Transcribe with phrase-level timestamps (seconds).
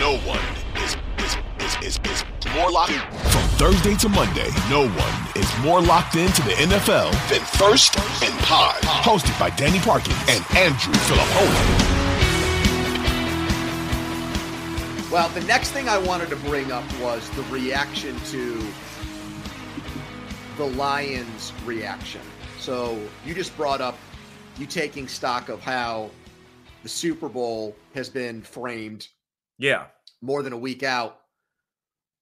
[0.00, 0.40] No one
[0.82, 2.24] is is is is, is
[2.56, 2.98] more locked in.
[2.98, 8.32] From Thursday to Monday, no one is more locked into the NFL than First and
[8.40, 8.80] Pod.
[8.80, 12.00] Hosted by Danny Parkins and Andrew Filippone.
[15.12, 18.64] Well, the next thing I wanted to bring up was the reaction to
[20.56, 22.22] the Lions' reaction.
[22.58, 23.98] So you just brought up
[24.56, 26.10] you taking stock of how
[26.82, 29.08] the Super Bowl has been framed
[29.58, 29.86] Yeah.
[30.22, 31.20] More than a week out.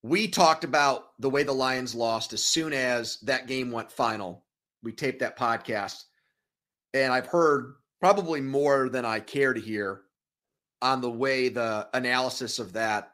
[0.02, 4.44] We talked about the way the Lions lost as soon as that game went final.
[4.82, 6.04] We taped that podcast,
[6.94, 10.02] and I've heard probably more than I care to hear
[10.80, 13.10] on the way the analysis of that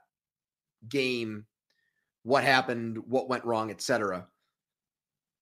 [0.86, 1.46] game,
[2.22, 4.26] what happened, what went wrong, etc.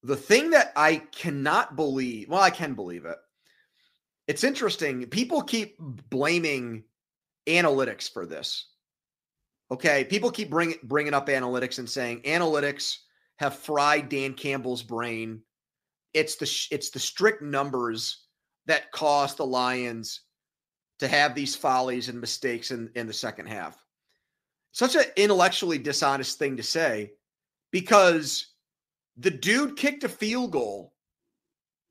[0.04, 3.18] The thing that I cannot believe, well, I can believe it.
[4.28, 5.04] It's interesting.
[5.06, 6.84] People keep blaming
[7.48, 8.68] analytics for this.
[9.70, 12.98] Okay, people keep bring, bringing up analytics and saying analytics
[13.36, 15.42] have fried Dan Campbell's brain.
[16.14, 18.26] It's the it's the strict numbers
[18.66, 20.20] that caused the Lions
[20.98, 23.82] to have these follies and mistakes in, in the second half.
[24.72, 27.12] Such an intellectually dishonest thing to say
[27.70, 28.52] because
[29.16, 30.94] the dude kicked a field goal,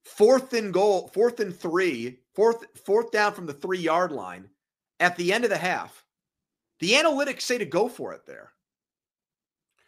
[0.06, 4.48] fourth and goal, fourth and three, fourth fourth down from the three yard line
[5.00, 6.06] at the end of the half.
[6.82, 8.52] The analytics say to go for it there.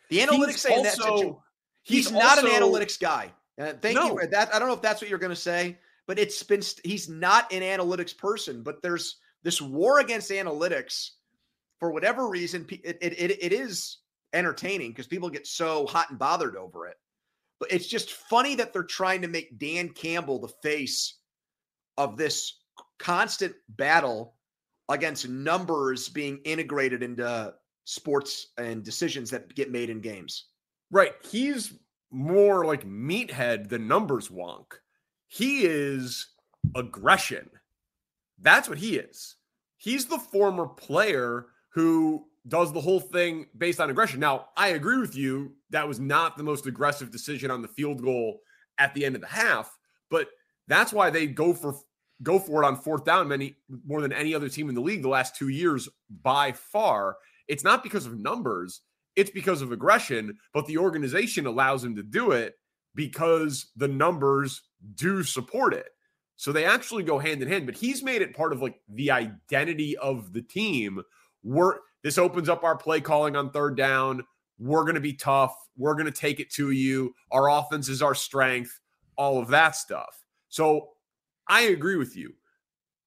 [0.09, 1.37] The analytics He's say in that also- situation,
[1.83, 3.33] he's, he's not an analytics guy.
[3.59, 4.15] Uh, thank you No.
[4.15, 4.53] for that.
[4.53, 5.77] I don't know if that's what you're going to say,
[6.07, 8.63] but it's been he's not an analytics person.
[8.63, 11.11] But there's this war against analytics
[11.79, 12.65] for whatever reason.
[12.69, 13.97] It it, it, it is
[14.33, 16.97] entertaining because people get so hot and bothered over it.
[17.59, 21.17] But it's just funny that they're trying to make Dan Campbell the face
[21.97, 22.59] of this
[22.99, 24.33] constant battle
[24.89, 27.53] against numbers being integrated into
[27.85, 30.45] sports and decisions that get made in games.
[30.91, 31.13] Right.
[31.23, 31.73] He's
[32.11, 34.65] more like meathead than numbers wonk.
[35.27, 36.27] He is
[36.75, 37.49] aggression.
[38.39, 39.35] That's what he is.
[39.77, 44.19] He's the former player who does the whole thing based on aggression.
[44.19, 45.53] Now, I agree with you.
[45.71, 48.39] That was not the most aggressive decision on the field goal
[48.77, 49.75] at the end of the half,
[50.09, 50.27] but
[50.67, 51.75] that's why they go for
[52.23, 55.01] go for it on fourth down many more than any other team in the league
[55.01, 55.87] the last 2 years
[56.23, 57.17] by far.
[57.47, 58.81] It's not because of numbers,
[59.15, 62.55] it's because of aggression, but the organization allows him to do it
[62.95, 64.61] because the numbers
[64.95, 65.89] do support it.
[66.35, 69.11] So they actually go hand in hand, but he's made it part of like the
[69.11, 71.01] identity of the team.
[71.43, 74.23] We're this opens up our play calling on third down.
[74.59, 75.55] We're going to be tough.
[75.77, 77.13] We're going to take it to you.
[77.31, 78.79] Our offense is our strength,
[79.15, 80.23] all of that stuff.
[80.49, 80.89] So
[81.53, 82.33] I agree with you.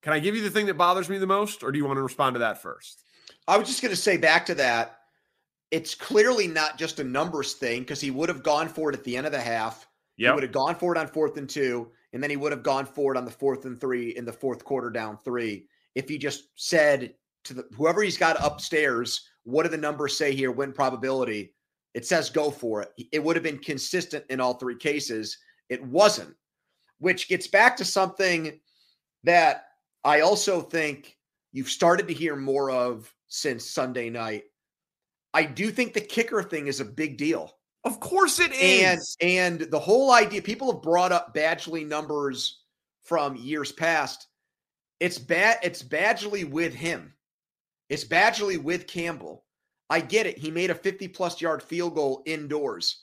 [0.03, 1.97] Can I give you the thing that bothers me the most, or do you want
[1.97, 3.03] to respond to that first?
[3.49, 4.99] I was just going to say back to that.
[5.73, 9.03] It's clearly not just a numbers thing because he would have gone for it at
[9.03, 9.89] the end of the half.
[10.31, 12.63] He would have gone for it on fourth and two, and then he would have
[12.63, 15.67] gone for it on the fourth and three in the fourth quarter down three.
[15.97, 17.15] If he just said
[17.45, 20.53] to the whoever he's got upstairs, what do the numbers say here?
[20.53, 21.53] Win probability.
[21.95, 22.93] It says go for it.
[23.11, 25.37] It would have been consistent in all three cases.
[25.69, 26.37] It wasn't,
[26.99, 28.61] which gets back to something
[29.25, 29.65] that
[30.05, 31.17] I also think
[31.53, 34.45] you've started to hear more of since Sunday night.
[35.35, 37.53] I do think the kicker thing is a big deal.
[37.85, 39.17] Of course it is.
[39.21, 42.63] And and the whole idea, people have brought up Badgley numbers
[43.03, 44.27] from years past.
[44.99, 47.15] It's bad, it's Badgley with him.
[47.89, 49.45] It's Badgley with Campbell.
[49.89, 50.39] I get it.
[50.39, 53.03] He made a 50 plus yard field goal indoors.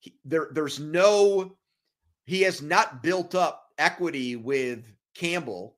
[0.00, 1.57] He, there, there's no,
[2.28, 4.84] he has not built up equity with
[5.14, 5.76] Campbell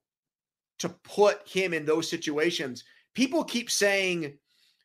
[0.79, 2.83] to put him in those situations
[3.13, 4.37] people keep saying,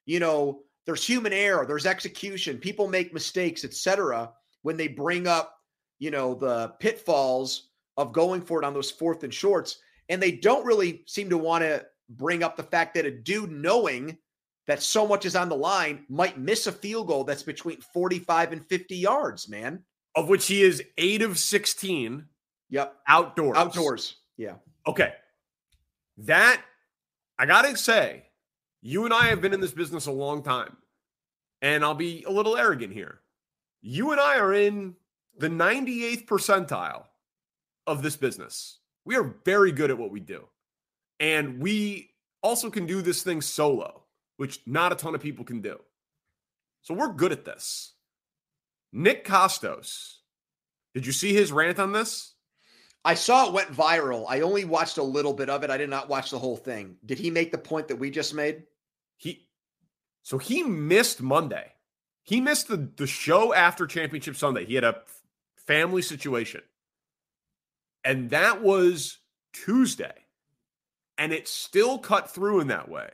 [0.04, 4.30] you know, there's human error, there's execution, people make mistakes, etc.
[4.62, 5.54] when they bring up,
[5.98, 9.78] you know, the pitfalls of going for it on those fourth and shorts.
[10.08, 13.50] And they don't really seem to want to bring up the fact that a dude
[13.50, 14.16] knowing
[14.68, 18.52] that so much is on the line might miss a field goal that's between 45
[18.52, 19.82] and 50 yards, man.
[20.16, 22.26] Of which he is eight of 16.
[22.70, 22.96] Yep.
[23.06, 23.56] Outdoors.
[23.56, 24.16] Outdoors.
[24.36, 24.54] Yeah.
[24.86, 25.12] Okay.
[26.18, 26.62] That,
[27.38, 28.24] I got to say,
[28.82, 30.76] you and I have been in this business a long time.
[31.62, 33.20] And I'll be a little arrogant here.
[33.82, 34.96] You and I are in
[35.38, 37.04] the 98th percentile
[37.86, 38.78] of this business.
[39.04, 40.48] We are very good at what we do.
[41.20, 42.10] And we
[42.42, 44.02] also can do this thing solo,
[44.36, 45.80] which not a ton of people can do.
[46.82, 47.94] So we're good at this.
[48.96, 50.20] Nick Kostos,
[50.94, 52.32] did you see his rant on this?
[53.04, 54.24] I saw it went viral.
[54.26, 55.68] I only watched a little bit of it.
[55.68, 56.96] I did not watch the whole thing.
[57.04, 58.62] Did he make the point that we just made?
[59.18, 59.48] He
[60.22, 61.72] so he missed Monday.
[62.22, 64.64] He missed the, the show after Championship Sunday.
[64.64, 65.02] He had a
[65.58, 66.62] family situation.
[68.02, 69.18] And that was
[69.52, 70.24] Tuesday.
[71.18, 73.10] And it still cut through in that way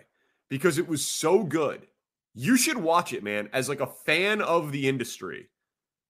[0.49, 1.89] because it was so good.
[2.35, 5.49] You should watch it, man, as like a fan of the industry.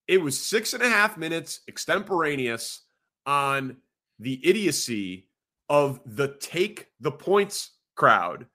[0.08, 2.82] It was six and a half minutes extemporaneous
[3.26, 3.76] on
[4.18, 5.28] the idiocy
[5.68, 8.46] of the take the points crowd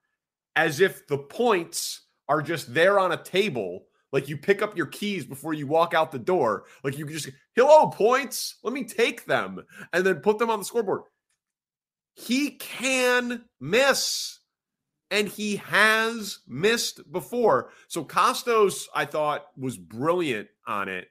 [0.56, 4.86] as if the points are just there on a table like you pick up your
[4.86, 9.24] keys before you walk out the door like you just hello points let me take
[9.24, 11.02] them and then put them on the scoreboard.
[12.14, 14.40] He can miss
[15.10, 17.70] and he has missed before.
[17.86, 21.08] So Kostos I thought was brilliant on it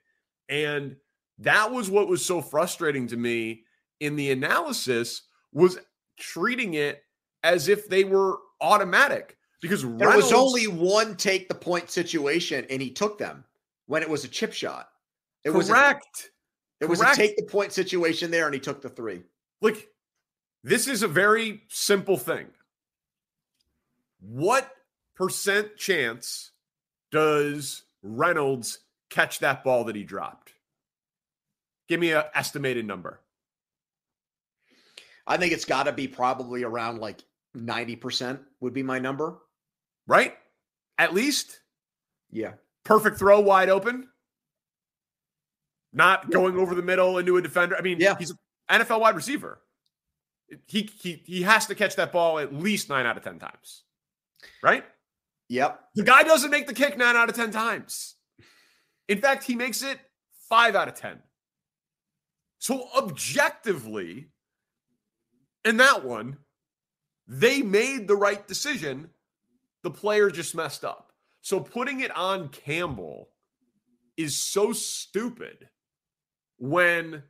[0.50, 0.96] and
[1.40, 3.64] that was what was so frustrating to me
[4.00, 5.24] in the analysis
[5.54, 5.80] was
[6.18, 7.04] treating it
[7.44, 12.66] as if they were automatic because there Reynolds, was only one take the point situation
[12.70, 13.44] and he took them
[13.86, 14.90] when it was a chip shot.
[15.44, 15.58] It correct.
[15.58, 16.32] was correct.
[16.80, 19.24] It was a take the point situation there and he took the three.
[19.62, 19.78] Look,
[20.64, 22.48] this is a very simple thing.
[24.20, 24.70] What
[25.16, 26.52] percent chance
[27.12, 30.54] does Reynolds catch that ball that he dropped?
[31.88, 33.22] Give me an estimated number.
[35.26, 37.22] I think it's got to be probably around like
[37.56, 39.38] 90% would be my number.
[40.08, 40.36] Right?
[40.98, 41.60] At least?
[42.32, 42.54] Yeah.
[42.84, 44.08] Perfect throw wide open.
[45.94, 46.34] Not yeah.
[46.34, 47.76] going over the middle into a defender.
[47.78, 48.16] I mean, yeah.
[48.18, 48.38] he's an
[48.82, 49.60] NFL wide receiver.
[50.66, 53.84] He he he has to catch that ball at least 9 out of 10 times.
[54.64, 54.86] Right?
[55.50, 55.80] Yep.
[55.96, 58.16] The guy doesn't make the kick 9 out of 10 times.
[59.08, 60.00] In fact, he makes it
[60.50, 61.20] 5 out of 10.
[62.60, 64.30] So objectively,
[65.64, 66.38] in that one,
[67.28, 69.10] they made the right decision.
[69.84, 71.12] The player just messed up.
[71.42, 73.30] So putting it on Campbell
[74.18, 75.70] is so stupid
[76.58, 77.24] when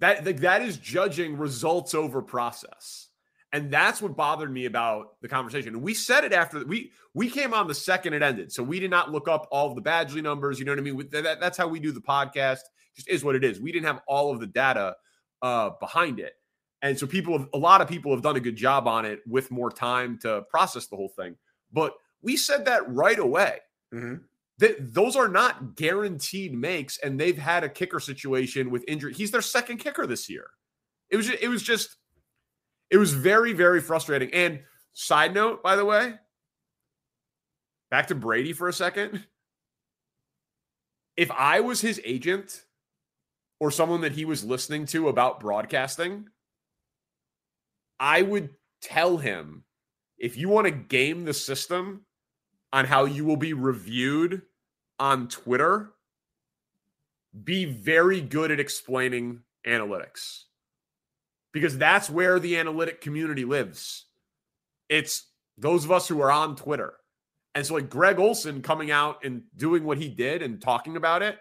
[0.00, 3.09] that that is judging results over process.
[3.52, 5.80] And that's what bothered me about the conversation.
[5.82, 8.52] we said it after we we came on the second it ended.
[8.52, 10.58] So we did not look up all of the Badgley numbers.
[10.58, 11.08] You know what I mean?
[11.10, 12.60] That, that's how we do the podcast
[12.94, 13.60] just is what it is.
[13.60, 14.96] We didn't have all of the data
[15.42, 16.34] uh, behind it.
[16.82, 19.20] And so people have, a lot of people have done a good job on it
[19.26, 21.36] with more time to process the whole thing.
[21.72, 23.58] But we said that right away.
[23.94, 24.22] Mm-hmm.
[24.58, 29.14] That those are not guaranteed makes, and they've had a kicker situation with injury.
[29.14, 30.50] He's their second kicker this year.
[31.08, 31.96] It was it was just
[32.90, 34.32] it was very very frustrating.
[34.32, 34.60] And
[34.92, 36.14] side note, by the way,
[37.90, 39.26] back to Brady for a second.
[41.16, 42.64] If I was his agent,
[43.60, 46.28] or someone that he was listening to about broadcasting,
[48.00, 49.64] I would tell him
[50.18, 52.06] if you want to game the system
[52.72, 54.42] on how you will be reviewed
[54.98, 55.92] on Twitter,
[57.44, 60.44] be very good at explaining analytics
[61.52, 64.06] because that's where the analytic community lives.
[64.88, 65.26] It's
[65.58, 66.94] those of us who are on Twitter.
[67.54, 71.22] And so, like Greg Olsen coming out and doing what he did and talking about
[71.22, 71.38] it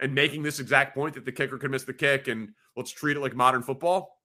[0.00, 3.16] and making this exact point that the kicker could miss the kick and let's treat
[3.16, 4.20] it like modern football.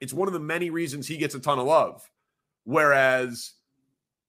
[0.00, 2.02] It's one of the many reasons he gets a ton of love.
[2.64, 3.52] Whereas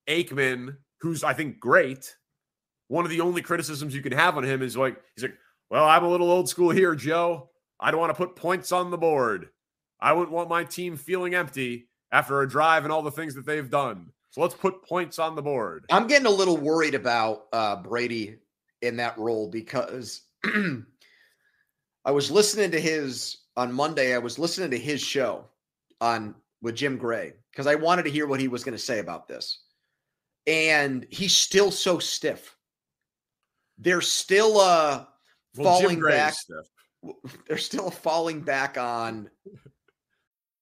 [0.07, 2.15] Aikman, who's I think great,
[2.87, 5.37] one of the only criticisms you can have on him is like, he's like,
[5.69, 7.49] well, I'm a little old school here, Joe.
[7.79, 9.49] I don't want to put points on the board.
[10.01, 13.45] I wouldn't want my team feeling empty after a drive and all the things that
[13.45, 14.11] they've done.
[14.31, 15.85] So let's put points on the board.
[15.89, 18.37] I'm getting a little worried about uh, Brady
[18.81, 20.21] in that role because
[22.05, 24.13] I was listening to his on Monday.
[24.15, 25.45] I was listening to his show
[25.99, 28.99] on with Jim Gray because I wanted to hear what he was going to say
[28.99, 29.59] about this.
[30.47, 32.55] and he's still so stiff.
[33.77, 35.05] They're still uh
[35.57, 36.33] Well, falling back.
[36.33, 36.65] stiff.
[37.47, 39.29] They're still falling back on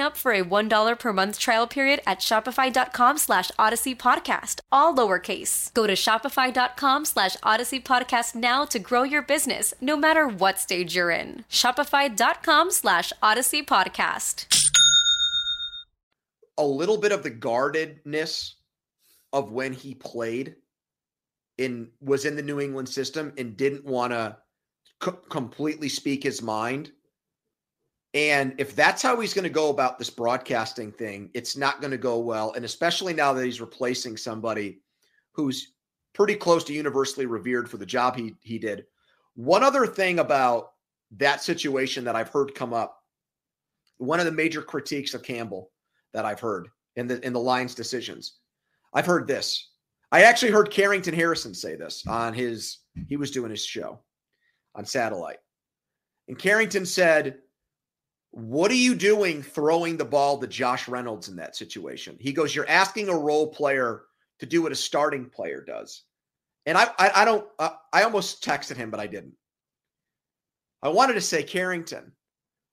[0.00, 5.72] up for a $1 per month trial period at shopify.com slash odyssey podcast, all lowercase.
[5.74, 10.94] Go to shopify.com slash odyssey podcast now to grow your business, no matter what stage
[10.96, 11.44] you're in.
[11.50, 14.46] Shopify.com slash odyssey podcast.
[16.56, 18.54] a little bit of the guardedness
[19.32, 20.54] of when he played
[21.58, 24.36] in was in the New England system and didn't want to
[25.02, 26.92] c- completely speak his mind.
[28.14, 31.90] And if that's how he's going to go about this broadcasting thing, it's not going
[31.90, 32.52] to go well.
[32.52, 34.78] And especially now that he's replacing somebody
[35.32, 35.72] who's
[36.12, 38.84] pretty close to universally revered for the job he he did.
[39.34, 40.70] One other thing about
[41.16, 43.02] that situation that I've heard come up,
[43.98, 45.70] one of the major critiques of Campbell
[46.12, 48.38] that I've heard in the in the Lions decisions.
[48.92, 49.70] I've heard this.
[50.12, 52.78] I actually heard Carrington Harrison say this on his
[53.08, 53.98] he was doing his show
[54.76, 55.38] on satellite.
[56.28, 57.38] And Carrington said,
[58.34, 62.54] "What are you doing throwing the ball to Josh Reynolds in that situation?" He goes,
[62.54, 64.02] "You're asking a role player
[64.40, 66.02] to do what a starting player does."
[66.66, 69.34] And I I, I don't uh, I almost texted him but I didn't.
[70.82, 72.12] I wanted to say, "Carrington,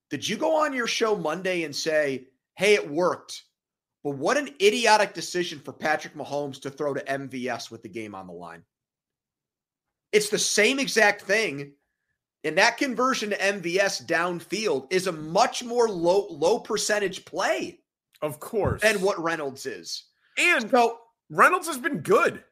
[0.09, 3.43] did you go on your show Monday and say, hey, it worked.
[4.03, 8.15] But what an idiotic decision for Patrick Mahomes to throw to MVS with the game
[8.15, 8.63] on the line.
[10.11, 11.73] It's the same exact thing.
[12.43, 17.79] And that conversion to MVS downfield is a much more low low percentage play
[18.21, 18.81] Of course.
[18.81, 20.05] than what Reynolds is.
[20.37, 22.43] and So, Reynolds has been good.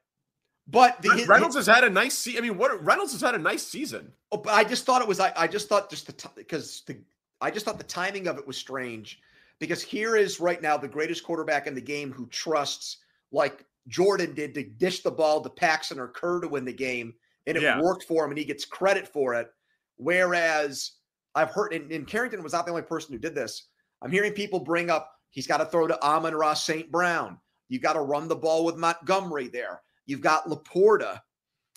[0.67, 3.39] but the, Reynolds has had a nice se- I mean, what Reynolds has had a
[3.39, 4.11] nice season.
[4.31, 5.19] Oh, but I just thought it was.
[5.19, 6.97] I, I just thought just the because the
[7.41, 9.19] I just thought the timing of it was strange
[9.57, 12.97] because here is right now the greatest quarterback in the game who trusts
[13.31, 17.15] like Jordan did to dish the ball to Paxson or Kerr to win the game,
[17.47, 17.81] and it Yeah.
[17.81, 19.51] worked for him, and he gets credit for it.
[19.99, 20.93] Whereas
[21.35, 23.67] I've heard, and, and Carrington was not the only person who did this.
[24.01, 26.91] I'm hearing people bring up he's got to throw to Amon-Ra St.
[26.91, 27.37] Brown.
[27.67, 29.81] You've got to run the ball with Montgomery there.
[30.05, 31.19] You've got LaPorta.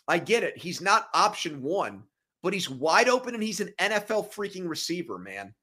[0.09, 0.57] I get it.
[0.57, 2.05] He's not option one,
[2.43, 5.55] but he's wide open and he's an NFL freaking receiver, man.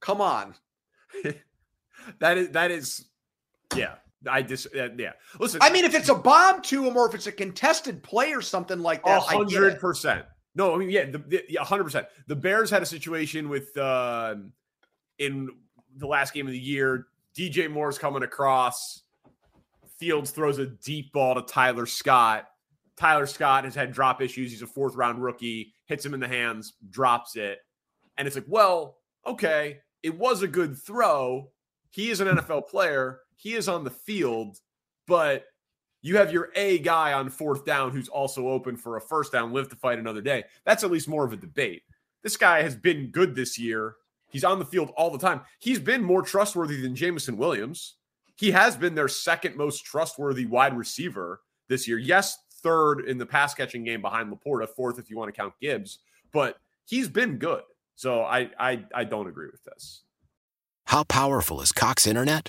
[0.00, 0.54] Come on.
[2.18, 3.06] That is that is
[3.76, 3.94] yeah.
[4.28, 5.12] I just uh, yeah.
[5.38, 8.32] Listen, I mean, if it's a bomb to him or if it's a contested play
[8.32, 10.24] or something like that, hundred percent.
[10.54, 12.06] No, I mean, yeah, the, the, yeah, hundred percent.
[12.26, 14.34] The Bears had a situation with uh,
[15.18, 15.48] in
[15.96, 17.06] the last game of the year.
[17.36, 19.02] DJ Moore's coming across.
[19.98, 22.48] Fields throws a deep ball to Tyler Scott.
[22.96, 24.50] Tyler Scott has had drop issues.
[24.50, 25.72] He's a fourth round rookie.
[25.86, 27.60] hits him in the hands, drops it.
[28.18, 31.50] And it's like, well, okay, it was a good throw.
[31.90, 33.20] He is an NFL player.
[33.36, 34.58] He is on the field,
[35.06, 35.44] but
[36.02, 39.52] you have your A guy on fourth down who's also open for a first down,
[39.52, 40.44] live to fight another day.
[40.64, 41.82] That's at least more of a debate.
[42.22, 43.96] This guy has been good this year.
[44.28, 45.42] He's on the field all the time.
[45.58, 47.96] He's been more trustworthy than Jameson Williams.
[48.36, 51.98] He has been their second most trustworthy wide receiver this year.
[51.98, 55.54] Yes, third in the pass catching game behind LaPorta, fourth if you want to count
[55.60, 55.98] Gibbs,
[56.32, 56.56] but
[56.86, 57.62] he's been good.
[57.94, 60.02] So I I I don't agree with this.
[60.86, 62.48] How powerful is Cox Internet?